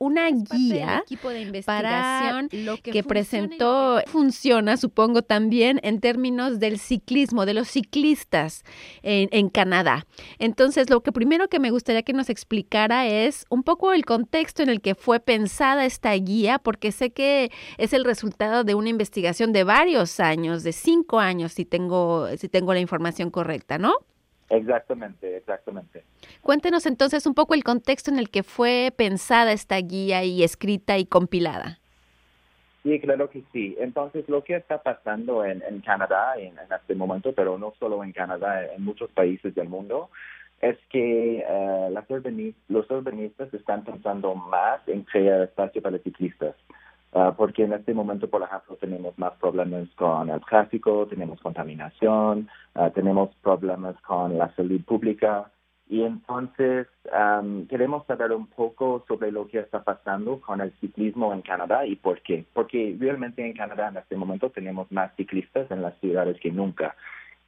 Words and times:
una 0.00 0.30
guía 0.30 1.04
para 1.66 2.42
lo 2.52 2.78
que, 2.78 3.04
presentó 3.04 4.00
funciona, 4.06 4.78
supongo, 4.78 5.20
también 5.20 5.78
en 5.82 6.00
términos 6.00 6.58
del 6.58 6.78
ciclismo, 6.78 7.44
de 7.44 7.52
los 7.52 7.68
ciclistas 7.68 8.64
en, 9.02 9.28
en 9.30 9.50
Canadá. 9.50 10.06
Entonces, 10.38 10.88
lo 10.88 11.02
que 11.02 11.12
primero 11.12 11.48
que 11.48 11.58
me 11.58 11.70
gustaría 11.70 12.02
que 12.02 12.14
nos 12.14 12.30
explicara 12.30 13.06
es 13.06 13.44
un 13.50 13.62
poco 13.62 13.92
el 13.92 14.06
contexto 14.06 14.62
en 14.62 14.70
el 14.70 14.80
que 14.80 14.94
fue 14.94 15.20
pensada 15.20 15.84
esta 15.84 16.14
guía, 16.14 16.58
porque 16.58 16.92
sé 16.92 17.10
que 17.10 17.52
es 17.76 17.92
el 17.92 18.06
resultado 18.06 18.64
de 18.64 18.74
una 18.74 18.88
investigación 18.88 19.52
de 19.52 19.64
varios 19.64 20.18
años, 20.18 20.62
de 20.62 20.72
cinco 20.72 21.20
años, 21.20 21.52
si 21.52 21.66
tengo, 21.66 22.26
si 22.38 22.48
tengo 22.48 22.72
la 22.72 22.80
información 22.80 23.30
correcta, 23.30 23.76
¿no? 23.76 23.92
Exactamente, 24.50 25.36
exactamente. 25.36 26.02
Cuéntenos 26.42 26.84
entonces 26.84 27.24
un 27.24 27.34
poco 27.34 27.54
el 27.54 27.62
contexto 27.62 28.10
en 28.10 28.18
el 28.18 28.30
que 28.30 28.42
fue 28.42 28.92
pensada 28.94 29.52
esta 29.52 29.76
guía 29.76 30.24
y 30.24 30.42
escrita 30.42 30.98
y 30.98 31.06
compilada. 31.06 31.78
Sí, 32.82 32.98
claro 32.98 33.30
que 33.30 33.44
sí. 33.52 33.76
Entonces, 33.78 34.28
lo 34.28 34.42
que 34.42 34.56
está 34.56 34.82
pasando 34.82 35.44
en, 35.44 35.60
Canadá 35.82 36.34
en, 36.36 36.54
este 36.58 36.94
momento, 36.94 37.32
pero 37.32 37.58
no 37.58 37.74
solo 37.78 38.02
en 38.02 38.12
Canadá, 38.12 38.64
en 38.74 38.84
muchos 38.84 39.10
países 39.10 39.54
del 39.54 39.68
mundo, 39.68 40.10
es 40.60 40.76
que 40.88 41.44
uh, 41.48 41.90
los 42.68 42.90
urbanistas 42.90 43.54
están 43.54 43.84
pensando 43.84 44.34
más 44.34 44.80
en 44.88 45.02
crear 45.04 45.42
espacio 45.42 45.80
para 45.80 45.98
ciclistas. 45.98 46.56
Ah, 47.12 47.34
porque 47.36 47.64
en 47.64 47.72
este 47.72 47.92
momento, 47.92 48.28
por 48.30 48.42
ejemplo, 48.42 48.76
tenemos 48.76 49.18
más 49.18 49.32
problemas 49.34 49.88
con 49.96 50.30
el 50.30 50.40
tráfico, 50.42 51.06
tenemos 51.08 51.40
contaminación, 51.40 52.48
ah, 52.74 52.90
tenemos 52.90 53.34
problemas 53.42 54.00
con 54.02 54.38
la 54.38 54.54
salud 54.54 54.80
pública. 54.84 55.50
Y 55.88 56.04
entonces 56.04 56.86
queremos 57.68 58.06
saber 58.06 58.30
un 58.30 58.46
poco 58.46 59.04
sobre 59.08 59.32
lo 59.32 59.48
que 59.48 59.58
está 59.58 59.82
pasando 59.82 60.40
con 60.40 60.60
el 60.60 60.70
ciclismo 60.80 61.32
en 61.32 61.42
Canadá 61.42 61.84
y 61.84 61.96
por 61.96 62.22
qué. 62.22 62.44
Porque 62.52 62.96
realmente 62.96 63.44
en 63.44 63.54
Canadá 63.54 63.88
en 63.88 63.96
este 63.96 64.14
momento 64.14 64.50
tenemos 64.50 64.86
más 64.92 65.12
ciclistas 65.16 65.68
en 65.72 65.82
las 65.82 65.98
ciudades 65.98 66.38
que 66.38 66.52
nunca. 66.52 66.94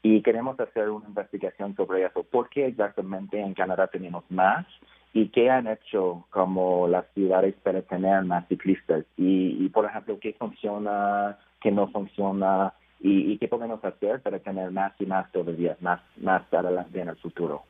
Y 0.03 0.23
queremos 0.23 0.59
hacer 0.59 0.91
una 0.91 1.07
investigación 1.07 1.77
sobre 1.77 2.05
eso. 2.05 2.25
¿Por 2.25 2.49
qué 2.49 2.67
exactamente 2.67 3.41
en 3.41 3.55
Canadá 3.55 3.87
tenemos 3.87 4.25
más? 4.31 4.67
y 5.15 5.29
qué 5.29 5.51
han 5.51 5.67
hecho 5.67 6.25
como 6.31 6.89
las 6.89 7.05
ciudades 7.15 7.55
para 7.63 7.83
tener 7.83 8.25
más 8.25 8.49
ciclistas 8.49 9.05
y, 9.17 9.69
por 9.69 9.85
ejemplo 9.85 10.19
qué 10.19 10.33
funciona, 10.35 11.39
qué 11.61 11.71
no 11.71 11.89
funciona 11.89 12.73
y, 13.01 13.37
qué 13.39 13.49
podemos 13.49 13.85
hacer 13.85 14.21
para 14.23 14.39
tener 14.39 14.71
más 14.71 14.93
y 14.99 15.07
más 15.07 15.31
todavía, 15.33 15.77
más, 15.81 16.01
más 16.19 16.43
adelante 16.53 17.01
en 17.01 17.09
el 17.09 17.17
futuro. 17.17 17.65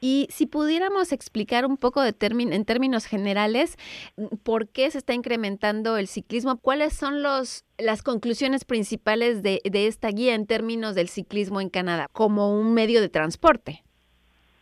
Y 0.00 0.26
si 0.30 0.46
pudiéramos 0.46 1.12
explicar 1.12 1.66
un 1.66 1.76
poco 1.76 2.00
de 2.02 2.12
en 2.22 2.64
términos 2.64 3.06
generales 3.06 3.76
por 4.42 4.68
qué 4.68 4.90
se 4.90 4.98
está 4.98 5.12
incrementando 5.12 5.96
el 5.96 6.06
ciclismo, 6.06 6.56
cuáles 6.58 6.92
son 6.92 7.22
los, 7.22 7.64
las 7.78 8.02
conclusiones 8.02 8.64
principales 8.64 9.42
de, 9.42 9.60
de 9.64 9.86
esta 9.86 10.08
guía 10.08 10.34
en 10.34 10.46
términos 10.46 10.94
del 10.94 11.08
ciclismo 11.08 11.60
en 11.60 11.68
Canadá 11.68 12.06
como 12.12 12.58
un 12.58 12.74
medio 12.74 13.00
de 13.00 13.08
transporte. 13.08 13.82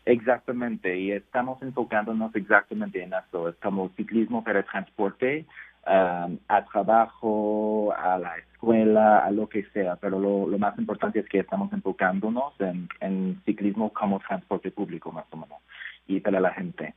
Exactamente, 0.06 0.98
y 0.98 1.12
estamos 1.12 1.62
enfocándonos 1.62 2.34
exactamente 2.34 3.02
en 3.02 3.12
eso. 3.12 3.48
Es 3.48 3.56
como 3.56 3.90
ciclismo 3.90 4.42
para 4.42 4.62
transporte, 4.62 5.44
um, 5.86 6.39
a 6.48 6.64
trabajo, 6.70 7.92
a 7.97 8.19
la 8.19 8.39
escuela, 8.39 9.19
a 9.19 9.31
lo 9.31 9.48
que 9.48 9.64
sea, 9.73 9.97
pero 9.97 10.19
lo, 10.19 10.47
lo 10.47 10.59
más 10.59 10.78
importante 10.78 11.20
es 11.20 11.28
que 11.28 11.41
estamos 11.41 11.73
enfocándonos 11.73 12.53
en, 12.61 12.89
en, 13.00 13.41
ciclismo 13.45 13.92
como 13.92 14.20
transporte 14.20 14.70
público, 14.70 15.12
más 15.12 15.27
o 15.31 15.36
menos, 15.36 15.58
y 16.06 16.20
para 16.20 16.41
la 16.41 16.53
gente. 16.53 16.95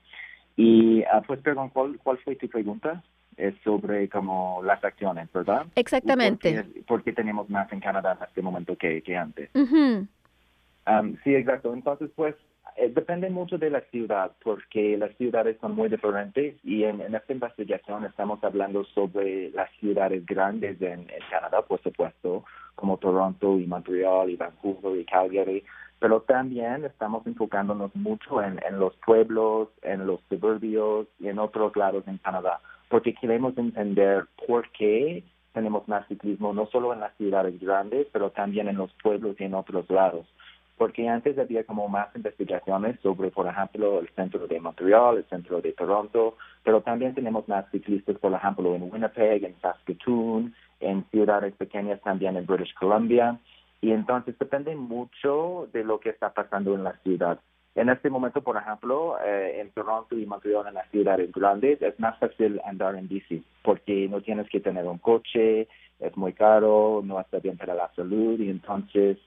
Y 0.55 1.01
uh, 1.01 1.21
pues, 1.25 1.39
perdón, 1.41 1.69
¿cuál, 1.69 1.97
¿cuál 2.03 2.17
fue 2.19 2.35
tu 2.35 2.47
pregunta? 2.47 3.03
Es 3.37 3.55
sobre 3.63 4.09
como 4.09 4.61
las 4.63 4.83
acciones, 4.83 5.31
¿verdad? 5.33 5.65
Exactamente. 5.75 6.65
Porque, 6.87 7.13
tenemos 7.13 7.49
más 7.49 7.71
en 7.71 7.79
Canadá 7.79 8.15
en 8.19 8.27
este 8.27 8.41
momento 8.43 8.77
que, 8.77 9.01
que 9.01 9.17
antes. 9.17 9.49
Um, 9.55 11.15
sí, 11.23 11.33
exacto. 11.33 11.73
Entonces, 11.73 12.11
pues, 12.15 12.35
depende 12.89 13.29
mucho 13.29 13.57
de 13.57 13.69
la 13.69 13.81
ciudad, 13.91 14.31
porque 14.43 14.97
las 14.97 15.15
ciudades 15.17 15.57
son 15.61 15.75
muy 15.75 15.89
diferentes 15.89 16.55
y 16.63 16.83
en, 16.83 17.01
esta 17.01 17.33
investigación 17.33 18.05
estamos 18.05 18.43
hablando 18.43 18.83
sobre 18.85 19.51
las 19.51 19.69
ciudades 19.79 20.25
grandes 20.25 20.81
en, 20.81 21.07
Canadá, 21.29 21.61
por 21.61 21.81
supuesto, 21.81 22.43
como 22.75 22.97
Toronto 22.97 23.59
y 23.59 23.65
Montreal 23.65 24.29
y 24.29 24.35
Vancouver 24.35 24.99
y 24.99 25.05
Calgary, 25.05 25.63
pero 25.99 26.21
también 26.21 26.83
estamos 26.85 27.25
enfocándonos 27.25 27.95
mucho 27.95 28.43
en, 28.43 28.59
en 28.67 28.79
los 28.79 28.93
pueblos, 29.05 29.69
en 29.81 30.05
los 30.05 30.19
suburbios 30.29 31.07
y 31.19 31.29
en 31.29 31.39
otros 31.39 31.75
lados 31.75 32.03
en 32.07 32.17
Canadá, 32.17 32.59
porque 32.89 33.13
queremos 33.13 33.57
entender 33.57 34.25
por 34.47 34.69
qué 34.71 35.23
tenemos 35.53 35.87
más 35.87 36.07
ciclismo, 36.07 36.51
no 36.53 36.65
solo 36.67 36.93
en 36.93 36.99
las 36.99 37.15
ciudades 37.17 37.59
grandes, 37.59 38.07
pero 38.11 38.31
también 38.31 38.67
en 38.67 38.77
los 38.77 38.91
pueblos 39.01 39.35
y 39.39 39.43
en 39.43 39.53
otros 39.53 39.89
lados 39.89 40.25
porque 40.77 41.07
antes 41.07 41.37
había 41.37 41.63
como 41.63 41.87
más 41.87 42.15
investigaciones 42.15 42.99
sobre, 43.01 43.29
por 43.29 43.47
ejemplo, 43.47 43.99
el 43.99 44.09
centro 44.09 44.47
de 44.47 44.59
Montreal, 44.59 45.17
el 45.17 45.25
centro 45.25 45.61
de 45.61 45.73
Toronto, 45.73 46.35
pero 46.63 46.81
también 46.81 47.13
tenemos 47.13 47.47
más 47.47 47.69
ciclistas, 47.71 48.17
por 48.17 48.33
ejemplo, 48.33 48.75
en 48.75 48.91
Winnipeg, 48.91 49.43
en 49.43 49.55
Saskatoon, 49.61 50.53
en 50.79 51.05
ciudades 51.11 51.53
pequeñas 51.55 52.01
también 52.01 52.35
en 52.37 52.45
British 52.45 52.73
Columbia, 52.73 53.39
y 53.81 53.91
entonces 53.91 54.37
depende 54.39 54.75
mucho 54.75 55.67
de 55.73 55.83
lo 55.83 55.99
que 55.99 56.09
está 56.09 56.33
pasando 56.33 56.73
en 56.73 56.83
la 56.83 56.93
ciudad. 57.03 57.39
En 57.75 57.89
este 57.89 58.09
momento, 58.09 58.41
por 58.41 58.55
ejemplo, 58.55 59.17
eh, 59.25 59.59
en 59.59 59.71
Toronto 59.71 60.15
y 60.17 60.25
Montreal, 60.25 60.67
en 60.67 60.75
las 60.75 60.89
ciudades 60.91 61.31
grandes, 61.31 61.81
es 61.81 61.99
más 61.99 62.17
fácil 62.19 62.61
andar 62.65 62.95
en 62.95 63.07
bici, 63.07 63.43
porque 63.63 64.07
no 64.09 64.21
tienes 64.21 64.47
que 64.49 64.59
tener 64.59 64.85
un 64.85 64.99
coche, 64.99 65.67
es 65.99 66.15
muy 66.15 66.33
caro, 66.33 67.01
no 67.03 67.19
está 67.19 67.39
bien 67.39 67.57
para 67.57 67.73
la 67.73 67.91
salud, 67.95 68.39
y 68.39 68.49
entonces 68.49 69.17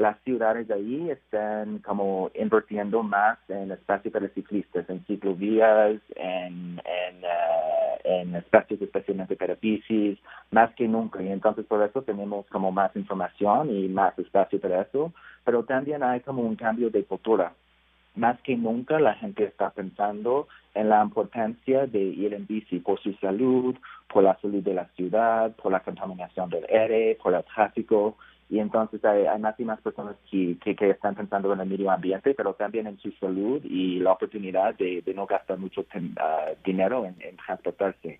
las 0.00 0.18
ciudades 0.22 0.66
de 0.66 0.74
ahí 0.74 1.10
están 1.10 1.80
como 1.80 2.30
invirtiendo 2.34 3.02
más 3.02 3.38
en 3.50 3.70
espacios 3.70 4.10
para 4.14 4.28
ciclistas, 4.30 4.88
en 4.88 5.04
ciclovías, 5.04 6.00
en, 6.16 6.80
en, 6.84 7.22
en 8.04 8.34
espacios 8.34 8.80
especialmente 8.80 9.36
para 9.36 9.56
bicis, 9.56 10.18
más 10.52 10.74
que 10.74 10.88
nunca. 10.88 11.22
Y 11.22 11.28
entonces 11.28 11.66
por 11.66 11.82
eso 11.86 12.00
tenemos 12.00 12.46
como 12.46 12.72
más 12.72 12.96
información 12.96 13.68
y 13.70 13.88
más 13.88 14.18
espacio 14.18 14.58
para 14.58 14.80
eso, 14.80 15.12
pero 15.44 15.64
también 15.64 16.02
hay 16.02 16.20
como 16.20 16.40
un 16.40 16.56
cambio 16.56 16.88
de 16.88 17.04
cultura. 17.04 17.52
Más 18.16 18.40
que 18.40 18.56
nunca 18.56 18.98
la 18.98 19.14
gente 19.16 19.44
está 19.44 19.68
pensando 19.68 20.48
en 20.74 20.88
la 20.88 21.02
importancia 21.02 21.86
de 21.86 22.00
ir 22.00 22.32
en 22.32 22.46
bici 22.46 22.78
por 22.78 22.98
su 23.00 23.12
salud, 23.14 23.76
por 24.08 24.24
la 24.24 24.34
salud 24.40 24.62
de 24.62 24.74
la 24.74 24.86
ciudad, 24.96 25.54
por 25.56 25.70
la 25.70 25.80
contaminación 25.80 26.48
del 26.48 26.64
aire, 26.70 27.18
por 27.22 27.34
el 27.34 27.44
tráfico 27.44 28.16
y 28.50 28.58
entonces 28.58 29.02
hay, 29.04 29.26
más 29.38 29.58
y 29.60 29.64
más 29.64 29.80
personas 29.80 30.16
que, 30.28 30.58
que, 30.58 30.90
están 30.90 31.14
pensando 31.14 31.52
en 31.52 31.60
el 31.60 31.68
medio 31.68 31.88
ambiente, 31.88 32.34
pero 32.34 32.52
también 32.54 32.88
en 32.88 32.98
su 32.98 33.12
salud 33.12 33.62
y 33.64 34.00
la 34.00 34.12
oportunidad 34.12 34.74
de, 34.74 35.04
no 35.14 35.24
gastar 35.24 35.56
mucho 35.56 35.86
ah, 36.18 36.46
dinero 36.64 37.06
en, 37.06 37.36
transportarse. 37.36 38.18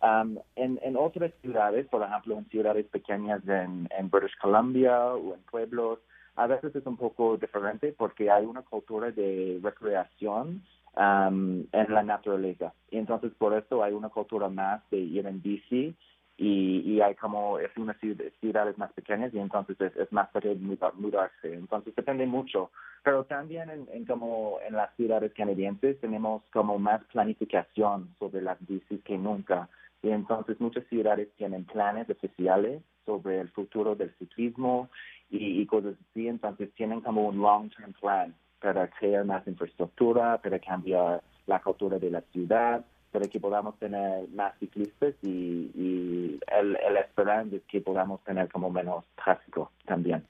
Um, 0.00 0.38
en, 0.54 0.78
en 0.82 0.96
otras 0.96 1.32
ciudades, 1.42 1.86
por 1.88 2.02
ejemplo, 2.02 2.38
en 2.38 2.44
ciudades 2.48 2.86
pequeñas 2.86 3.42
en, 3.48 3.88
en 3.90 4.08
British 4.08 4.36
Columbia 4.40 5.04
o 5.04 5.34
en 5.34 5.40
pueblos, 5.50 5.98
a 6.36 6.46
veces 6.46 6.76
es 6.76 6.86
un 6.86 6.96
poco 6.96 7.36
diferente 7.36 7.92
porque 7.96 8.30
hay 8.30 8.44
una 8.44 8.62
cultura 8.62 9.10
de 9.10 9.58
recreación 9.60 10.62
um, 10.96 11.64
en 11.72 11.86
la 11.88 12.04
naturaleza. 12.04 12.72
Y 12.92 12.98
entonces 12.98 13.32
por 13.36 13.52
eso 13.52 13.82
hay 13.82 13.94
una 13.94 14.10
cultura 14.10 14.48
más 14.48 14.88
de 14.90 14.98
ir 14.98 15.26
en 15.26 15.42
bici 15.42 15.96
y, 16.38 16.80
y 16.80 17.00
hay 17.00 17.14
como, 17.14 17.58
es 17.58 17.74
una 17.76 17.94
ciudad, 17.94 18.26
ciudades 18.40 18.76
más 18.76 18.92
pequeñas 18.92 19.32
y 19.32 19.38
entonces 19.38 19.76
es, 19.80 20.12
más 20.12 20.30
fácil 20.32 20.58
mudarse. 20.60 21.54
Entonces 21.54 21.94
depende 21.94 22.26
mucho. 22.26 22.70
Pero 23.02 23.24
también 23.24 23.70
en, 23.70 23.88
en, 23.92 24.04
como 24.04 24.58
en 24.66 24.74
las 24.74 24.94
ciudades 24.96 25.32
canadienses 25.32 25.98
tenemos 26.00 26.42
como 26.52 26.78
más 26.78 27.02
planificación 27.04 28.14
sobre 28.18 28.42
las 28.42 28.58
bicis 28.66 29.02
que 29.04 29.16
nunca. 29.16 29.68
Y 30.02 30.10
entonces 30.10 30.60
muchas 30.60 30.86
ciudades 30.88 31.28
tienen 31.36 31.64
planes 31.64 32.08
especiales 32.10 32.82
sobre 33.06 33.40
el 33.40 33.48
futuro 33.50 33.94
del 33.94 34.12
ciclismo 34.18 34.90
y, 35.30 35.62
y 35.62 35.66
cosas 35.66 35.94
así. 36.10 36.28
Entonces 36.28 36.70
tienen 36.74 37.00
como 37.00 37.26
un 37.26 37.38
long-term 37.38 37.94
plan 37.94 38.34
para 38.60 38.88
crear 38.88 39.24
más 39.24 39.46
infraestructura, 39.46 40.38
para 40.42 40.58
cambiar 40.58 41.22
la 41.46 41.60
cultura 41.60 41.98
de 41.98 42.10
la 42.10 42.20
ciudad 42.32 42.84
para 43.10 43.28
que 43.28 43.40
podamos 43.40 43.78
tener 43.78 44.28
más 44.28 44.58
ciclistas 44.58 45.14
y, 45.22 46.38
el, 46.46 46.76
el 46.76 46.96
esperando 46.98 47.56
es 47.56 47.62
que 47.64 47.80
podamos 47.80 48.22
tener 48.24 48.50
como 48.50 48.70
menos 48.70 49.04
tráfico 49.14 49.70
también. 49.84 50.24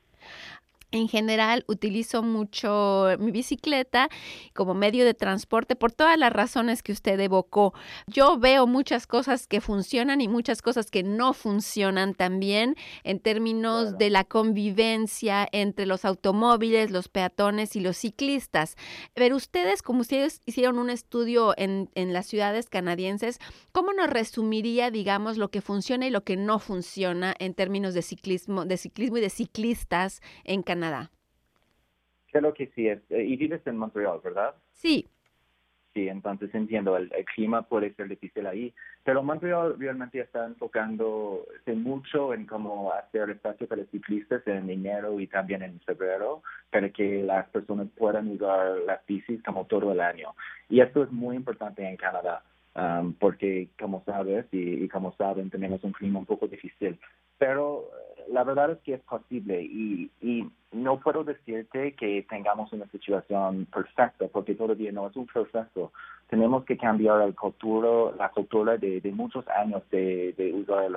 En 0.92 1.08
general 1.08 1.64
utilizo 1.66 2.22
mucho 2.22 3.08
mi 3.18 3.32
bicicleta 3.32 4.08
como 4.54 4.72
medio 4.72 5.04
de 5.04 5.14
transporte 5.14 5.74
por 5.74 5.90
todas 5.90 6.16
las 6.16 6.32
razones 6.32 6.84
que 6.84 6.92
usted 6.92 7.18
evocó. 7.18 7.74
Yo 8.06 8.38
veo 8.38 8.68
muchas 8.68 9.08
cosas 9.08 9.48
que 9.48 9.60
funcionan 9.60 10.20
y 10.20 10.28
muchas 10.28 10.62
cosas 10.62 10.92
que 10.92 11.02
no 11.02 11.32
funcionan 11.32 12.14
también 12.14 12.76
en 13.02 13.18
términos 13.18 13.98
de 13.98 14.10
la 14.10 14.22
convivencia 14.22 15.48
entre 15.50 15.86
los 15.86 16.04
automóviles, 16.04 16.92
los 16.92 17.08
peatones 17.08 17.74
y 17.74 17.80
los 17.80 17.96
ciclistas. 17.96 18.76
Pero 19.12 19.34
ustedes, 19.34 19.82
como 19.82 20.02
ustedes 20.02 20.40
hicieron 20.46 20.78
un 20.78 20.90
estudio 20.90 21.52
en, 21.56 21.90
en 21.96 22.12
las 22.12 22.26
ciudades 22.26 22.68
canadienses, 22.68 23.40
¿cómo 23.72 23.92
nos 23.92 24.08
resumiría, 24.08 24.92
digamos, 24.92 25.36
lo 25.36 25.50
que 25.50 25.62
funciona 25.62 26.06
y 26.06 26.10
lo 26.10 26.22
que 26.22 26.36
no 26.36 26.60
funciona 26.60 27.34
en 27.40 27.54
términos 27.54 27.92
de 27.92 28.02
ciclismo, 28.02 28.64
de 28.64 28.76
ciclismo 28.76 29.16
y 29.16 29.22
de 29.22 29.30
ciclistas 29.30 30.20
en 30.44 30.62
Canadá? 30.62 30.75
Canadá. 30.76 31.10
Creo 32.30 32.52
que 32.52 32.66
sí. 32.74 32.88
Es, 32.88 33.00
eh, 33.10 33.24
y 33.24 33.36
vives 33.36 33.66
en 33.66 33.78
Montreal, 33.78 34.20
¿verdad? 34.22 34.54
Sí. 34.72 35.08
Sí, 35.94 36.08
entonces 36.08 36.54
entiendo, 36.54 36.94
el, 36.98 37.10
clima 37.34 37.62
puede 37.62 37.94
ser 37.94 38.08
difícil 38.08 38.46
ahí, 38.46 38.74
pero 39.02 39.22
Montreal 39.22 39.78
realmente 39.78 40.20
está 40.20 40.44
enfocándose 40.44 41.72
mucho 41.74 42.34
en 42.34 42.44
cómo 42.44 42.92
hacer 42.92 43.30
espacio 43.30 43.66
para 43.66 43.86
ciclistas 43.86 44.46
en 44.46 44.68
enero 44.68 45.18
y 45.18 45.26
también 45.26 45.62
en 45.62 45.80
febrero, 45.80 46.42
para 46.70 46.90
que 46.90 47.22
las 47.22 47.48
personas 47.48 47.88
puedan 47.96 48.28
usar 48.28 48.76
las 48.86 49.06
bicis 49.06 49.42
como 49.42 49.64
todo 49.64 49.90
el 49.92 50.00
año. 50.02 50.34
Y 50.68 50.80
esto 50.80 51.04
es 51.04 51.10
muy 51.10 51.34
importante 51.36 51.88
en 51.88 51.96
Canadá. 51.96 52.42
Um, 52.76 53.14
porque 53.14 53.70
como 53.80 54.02
sabes 54.04 54.44
y, 54.52 54.86
como 54.88 55.14
saben 55.16 55.48
tenemos 55.48 55.82
un 55.82 55.92
clima 55.92 56.18
un 56.18 56.26
poco 56.26 56.46
difícil, 56.46 56.98
pero 57.38 57.88
la 58.28 58.44
verdad 58.44 58.72
es 58.72 58.78
que 58.80 58.92
es 58.92 59.00
posible 59.00 59.62
y, 59.62 60.10
y 60.20 60.46
no 60.72 61.00
puedo 61.00 61.24
decirte 61.24 61.92
que 61.92 62.26
tengamos 62.28 62.70
una 62.74 62.86
situación 62.88 63.66
perfecta 63.72 64.28
porque 64.30 64.54
todavía 64.54 64.92
no 64.92 65.06
es 65.06 65.16
un 65.16 65.24
proceso. 65.24 65.90
Tenemos 66.28 66.66
que 66.66 66.76
cambiar 66.76 67.22
el 67.22 67.34
cultura, 67.34 68.14
la 68.14 68.28
cultura 68.28 68.76
de, 68.76 69.00
de 69.00 69.12
muchos 69.12 69.48
años 69.48 69.82
de, 69.90 70.34
de 70.36 70.52
usar 70.52 70.90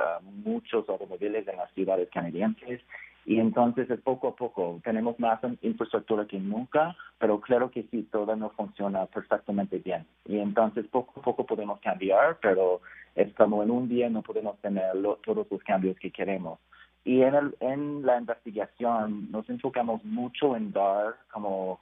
muchos 0.44 0.90
automóviles 0.90 1.48
en 1.48 1.56
las 1.56 1.72
ciudades 1.72 2.10
canadienses 2.10 2.82
y 3.30 3.40
entonces 3.40 3.88
es 3.92 4.02
poco 4.02 4.30
a 4.30 4.36
poco. 4.36 4.82
Tenemos 4.84 5.20
más 5.20 5.40
infraestructura 5.62 6.26
que 6.26 6.40
nunca, 6.40 6.96
pero 7.20 7.40
claro 7.40 7.70
que 7.70 7.84
sí, 7.92 8.02
todo 8.12 8.36
no 8.36 8.50
funciona 8.50 9.06
perfectamente 9.06 9.78
bien. 9.78 10.04
Y 10.26 10.40
entonces 10.40 10.88
poco 10.88 11.20
a 11.20 11.24
poco 11.24 11.46
podemos 11.46 11.80
cambiar, 11.80 12.40
pero 12.42 12.82
es 13.14 13.32
como 13.36 13.62
en 13.62 13.70
un 13.70 13.88
día 13.88 14.10
no 14.10 14.24
podemos 14.24 14.58
tener 14.62 14.94
todos 15.24 15.46
los 15.52 15.62
cambios 15.62 15.96
que 16.00 16.10
queremos. 16.10 16.58
Y 17.06 17.22
en, 17.22 17.36
el, 17.36 17.56
en 17.60 18.04
la 18.04 18.18
investigación 18.18 19.30
nos 19.30 19.48
enfocamos 19.48 20.04
mucho 20.04 20.56
en 20.56 20.72
dar 20.72 21.14
como 21.32 21.80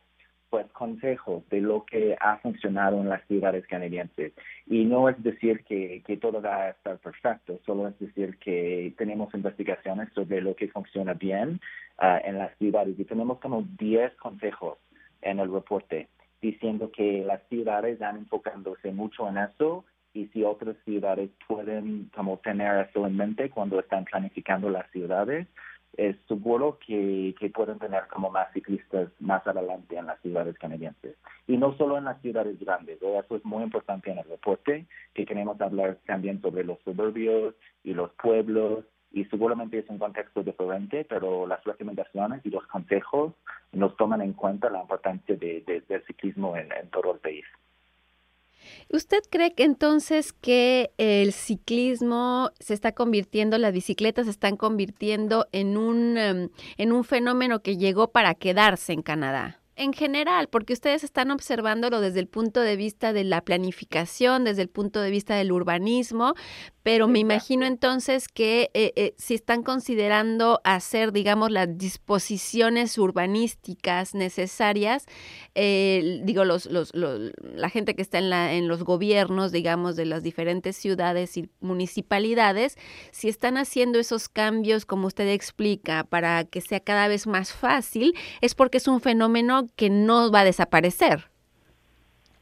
pues 0.50 0.66
consejos 0.72 1.48
de 1.50 1.62
lo 1.62 1.86
que 1.86 2.16
ha 2.20 2.38
funcionado 2.38 3.02
en 3.02 3.10
las 3.10 3.26
ciudades 3.28 3.66
canadienses. 3.68 4.34
Y 4.66 4.86
no 4.86 5.10
es 5.10 5.22
decir 5.22 5.64
que, 5.66 6.02
que 6.06 6.18
todo 6.18 6.42
va 6.42 6.64
a 6.64 6.70
estar 6.70 6.98
perfecto, 7.00 7.60
solo 7.66 7.88
es 7.88 8.00
decir 8.00 8.38
que 8.38 8.94
tenemos 8.98 9.34
investigaciones 9.34 10.10
sobre 10.14 10.42
lo 10.42 10.56
que 10.56 10.70
funciona 10.70 11.14
bien 11.14 11.60
ah, 11.98 12.22
en 12.24 12.38
las 12.38 12.56
ciudades 12.58 13.00
y 13.00 13.06
tenemos 13.06 13.40
como 13.40 13.64
10 13.78 14.16
consejos 14.16 14.78
en 15.22 15.40
el 15.40 15.52
reporte 15.52 16.08
diciendo 16.42 16.92
que 16.92 17.24
las 17.26 17.42
ciudades 17.50 18.02
han 18.02 18.18
enfocándose 18.18 18.92
mucho 18.92 19.28
en 19.28 19.38
eso 19.38 19.86
y 20.14 20.28
si 20.28 20.44
otras 20.44 20.76
ciudades 20.86 21.30
pueden 21.48 22.10
como 22.16 22.38
tener 22.38 22.88
eso 22.88 23.06
en 23.06 23.18
mente 23.18 23.50
cuando 23.50 23.80
están 23.80 24.06
planificando 24.06 24.70
las 24.70 24.90
ciudades, 24.92 25.48
es 25.96 26.16
seguro 26.28 26.78
que, 26.86 27.34
que 27.40 27.50
pueden 27.50 27.80
tener 27.80 28.08
como 28.08 28.30
más 28.30 28.52
ciclistas 28.54 29.10
más 29.20 29.46
adelante 29.48 29.98
en 29.98 30.08
las 30.08 30.20
ciudades 30.22 30.58
canadienses. 30.58 31.16
Y 31.48 31.58
no 31.58 31.76
solo 31.78 31.98
en 31.98 32.06
las 32.06 32.22
ciudades 32.22 32.60
grandes, 32.60 33.02
eso 33.02 33.36
es 33.36 33.46
muy 33.46 33.64
importante 33.64 34.12
en 34.12 34.20
el 34.20 34.26
reporte, 34.26 34.86
que 35.14 35.26
queremos 35.26 35.60
hablar 35.62 35.98
también 36.06 36.42
sobre 36.42 36.64
los 36.64 36.80
suburbios 36.84 37.56
y 37.84 37.94
los 37.94 38.12
pueblos, 38.14 38.86
y 39.12 39.26
seguramente 39.26 39.80
es 39.80 39.90
un 39.90 39.98
contexto 39.98 40.44
diferente, 40.44 41.06
pero 41.06 41.48
las 41.48 41.64
recomendaciones 41.64 42.46
y 42.46 42.50
los 42.50 42.68
consejos 42.68 43.34
nos 43.72 43.96
toman 43.96 44.22
en 44.22 44.34
cuenta 44.34 44.70
la 44.70 44.82
importancia 44.82 45.36
de, 45.36 45.84
del 45.88 46.06
ciclismo 46.06 46.56
en 46.58 46.90
todo 46.90 47.14
el 47.14 47.20
país. 47.20 47.46
¿Usted 48.90 49.20
cree 49.30 49.54
que 49.54 49.64
entonces 49.64 50.34
que 50.34 50.92
el 50.98 51.34
ciclismo 51.34 52.52
se 52.60 52.74
está 52.74 52.92
convirtiendo, 52.92 53.58
las 53.58 53.74
bicicletas 53.74 54.26
se 54.26 54.32
están 54.32 54.58
convirtiendo 54.58 55.48
en 55.52 55.78
un, 55.78 56.18
em, 56.18 56.50
en 56.78 56.92
un 56.92 57.04
fenómeno 57.04 57.62
que 57.62 57.78
llegó 57.78 58.12
para 58.12 58.36
quedarse 58.36 58.94
en 58.94 59.02
Canadá? 59.02 59.62
en 59.78 59.94
general, 59.94 60.50
porque 60.50 60.74
ustedes 60.74 61.04
están 61.04 61.30
observándolo 61.30 62.02
desde 62.02 62.20
el 62.20 62.28
punto 62.28 62.62
de 62.62 62.76
vista 62.76 63.14
de 63.14 63.24
la 63.24 63.42
planificación, 63.42 64.44
desde 64.44 64.64
el 64.64 64.70
punto 64.70 65.02
de 65.02 65.12
vista 65.12 65.36
del 65.36 65.52
urbanismo, 65.52 66.34
pero 66.88 67.10
me 67.10 67.20
imagino 67.20 67.66
entonces 67.66 68.30
que 68.30 68.72
eh, 68.74 68.94
eh, 68.96 69.14
si 69.18 69.34
están 69.34 69.62
considerando 69.62 70.62
hacer, 70.64 71.12
digamos, 71.12 71.52
las 71.52 71.78
disposiciones 71.78 72.98
urbanísticas 72.98 74.16
necesarias, 74.16 75.06
eh, 75.54 76.22
digo, 76.24 76.46
los, 76.46 76.66
los, 76.68 76.94
la 76.94 77.70
gente 77.70 77.94
que 77.94 78.02
está 78.02 78.20
en, 78.20 78.30
la, 78.30 78.54
en 78.54 78.70
los 78.70 78.86
gobiernos, 78.86 79.52
digamos, 79.52 79.98
de 79.98 80.06
las 80.06 80.24
diferentes 80.24 80.78
ciudades 80.78 81.36
y 81.36 81.50
municipalidades, 81.60 82.78
si 83.12 83.28
están 83.28 83.58
haciendo 83.58 84.00
esos 84.00 84.30
cambios, 84.30 84.86
como 84.86 85.08
usted 85.08 85.28
explica, 85.28 86.06
para 86.06 86.46
que 86.46 86.62
sea 86.62 86.80
cada 86.80 87.10
vez 87.10 87.28
más 87.28 87.52
fácil, 87.52 88.14
es 88.40 88.56
porque 88.56 88.78
es 88.78 88.88
un 88.88 89.02
fenómeno 89.02 89.68
que 89.76 89.90
no 89.90 90.32
va 90.32 90.40
a 90.40 90.46
desaparecer. 90.46 91.30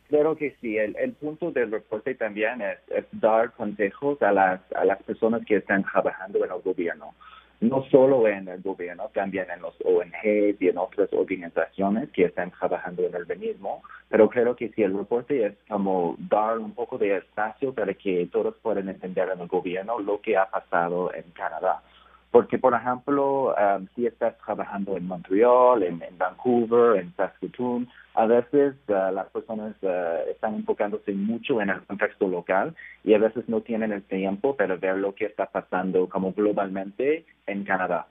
Claro 0.10 0.36
que 0.36 0.56
sí. 0.62 0.78
El, 0.78 0.96
el 0.98 1.14
punto 1.14 1.52
del 1.52 1.72
reporte 1.72 2.16
también 2.16 2.62
es, 2.62 3.06
dar 3.12 3.52
consejos 3.54 4.22
a 4.22 4.32
las, 4.32 4.62
a 4.74 4.86
las 4.86 5.02
personas 5.04 5.46
que 5.46 5.58
están 5.58 5.84
trabajando 5.84 6.44
en 6.44 6.52
el 6.52 6.62
gobierno. 6.62 7.14
No 7.62 7.86
solo 7.90 8.28
en 8.28 8.48
el 8.50 8.62
gobierno, 8.62 9.10
también 9.14 9.48
en 9.50 9.62
los 9.62 9.74
ONGs 9.84 10.62
y 10.62 10.68
en 10.68 10.78
otras 10.78 11.12
organizaciones 11.14 12.10
que 12.12 12.26
están 12.26 12.52
trabajando 12.52 13.04
en 13.04 13.16
el 13.16 13.22
urbanismo. 13.22 13.82
Pero 14.10 14.30
creo 14.30 14.56
que 14.56 14.70
sí, 14.70 14.84
el 14.84 14.96
reporte 14.96 15.46
es 15.46 15.54
como 15.68 16.16
dar 16.20 16.60
un 16.60 16.74
poco 16.74 16.98
de 16.98 17.18
espacio 17.18 17.74
para 17.74 17.94
que 17.94 18.28
todos 18.32 18.56
puedan 18.62 18.90
entender 18.90 19.30
en 19.34 19.40
el 19.40 19.48
gobierno 19.48 20.00
lo 20.00 20.22
que 20.22 20.38
ha 20.38 20.50
pasado 20.50 21.14
en 21.14 21.24
Canadá. 21.32 21.82
Porque, 22.30 22.58
por 22.58 22.74
ejemplo, 22.74 23.56
um, 23.56 23.88
si 23.96 24.06
estás 24.06 24.38
trabajando 24.40 24.98
en 24.98 25.08
Montreal, 25.08 25.82
en, 25.84 26.02
Vancouver, 26.18 27.00
en 27.00 27.16
Saskatoon, 27.16 27.88
a 28.16 28.26
veces 28.26 28.76
uh, 28.88 29.14
las 29.14 29.28
personas 29.28 29.76
uh, 29.82 30.30
están 30.30 30.56
enfocándose 30.56 31.12
mucho 31.14 31.62
en 31.62 31.70
el 31.70 31.82
contexto 31.84 32.28
local 32.28 32.76
y 33.04 33.14
a 33.14 33.20
veces 33.20 33.48
no 33.48 33.62
tienen 33.62 33.92
el 33.92 34.04
tiempo 34.04 34.56
para 34.56 34.76
ver 34.78 34.98
lo 34.98 35.14
que 35.14 35.26
está 35.26 35.46
pasando 35.48 36.08
como 36.10 36.32
globalmente 36.34 37.26
en 37.46 37.64
Canadá. 37.64 38.08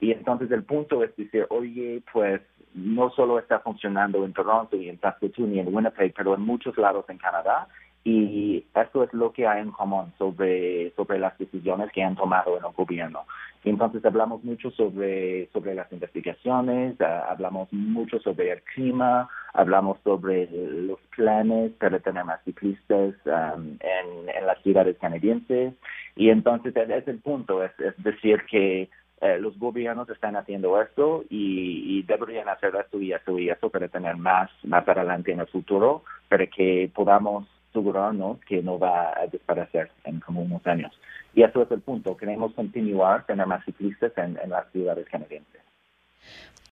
Y 0.00 0.12
entonces 0.12 0.50
el 0.52 0.62
punto 0.62 1.02
es 1.02 1.14
decir, 1.16 1.46
oye, 1.50 2.02
pues 2.12 2.40
no 2.74 3.10
solo 3.10 3.38
está 3.38 3.58
funcionando 3.60 4.24
en 4.24 4.32
Toronto 4.32 4.76
y 4.76 4.88
en 4.88 5.00
Saskatoon 5.00 5.54
y 5.54 5.58
en 5.58 5.74
Winnipeg, 5.74 6.14
pero 6.16 6.34
en 6.34 6.42
muchos 6.42 6.76
lados 6.78 7.04
en 7.08 7.18
Canadá 7.18 7.66
y 8.04 8.64
esto 8.74 9.04
es 9.04 9.12
lo 9.12 9.32
que 9.32 9.46
hay 9.46 9.60
en 9.60 9.72
común 9.72 10.12
sobre, 10.18 10.92
sobre 10.92 11.18
las 11.18 11.36
decisiones 11.36 11.90
que 11.92 12.02
han 12.02 12.16
tomado 12.16 12.56
en 12.56 12.64
el 12.64 12.72
gobierno. 12.72 13.26
Entonces 13.68 14.04
hablamos 14.04 14.42
mucho 14.44 14.70
sobre, 14.70 15.48
sobre 15.52 15.74
las 15.74 15.90
investigaciones, 15.92 17.00
ah, 17.00 17.26
hablamos 17.28 17.72
mucho 17.72 18.18
sobre 18.20 18.52
el 18.52 18.62
clima, 18.62 19.28
hablamos 19.52 19.98
sobre 20.04 20.48
los 20.50 20.98
planes 21.16 21.72
para 21.72 21.98
tener 22.00 22.24
más 22.24 22.42
ciclistas 22.44 23.14
en, 23.26 24.46
las 24.46 24.62
ciudades 24.62 24.96
canadienses 24.98 25.74
y 26.16 26.30
entonces 26.30 26.74
es 26.74 27.08
el 27.08 27.18
punto, 27.18 27.62
es, 27.62 27.72
decir 27.98 28.42
que 28.50 28.88
eh, 29.20 29.38
los 29.38 29.58
gobiernos 29.58 30.08
están 30.08 30.36
haciendo 30.36 30.80
esto 30.80 31.24
y, 31.28 31.98
y, 31.98 32.02
deberían 32.04 32.48
hacer 32.48 32.74
esto 32.76 33.00
y 33.00 33.12
eso 33.12 33.38
y 33.38 33.50
eso 33.50 33.68
para 33.68 33.88
tener 33.88 34.16
más, 34.16 34.50
más 34.62 34.86
adelante 34.88 35.32
en 35.32 35.40
el 35.40 35.46
futuro, 35.48 36.04
para 36.28 36.46
que 36.46 36.90
podamos 36.94 37.46
asegurarnos 37.70 38.38
que 38.46 38.62
no 38.62 38.78
va 38.78 39.12
a 39.16 39.26
desaparecer 39.26 39.90
en 40.04 40.20
como 40.20 40.42
unos 40.42 40.66
años. 40.66 40.92
Y 41.34 41.42
eso 41.42 41.62
es 41.62 41.70
el 41.70 41.80
punto. 41.80 42.16
Queremos 42.16 42.54
continuar 42.54 43.26
tener 43.26 43.46
más 43.46 43.64
ciclistas 43.64 44.12
en, 44.16 44.38
las 44.48 44.70
ciudades 44.72 45.06
canadienses. 45.08 45.60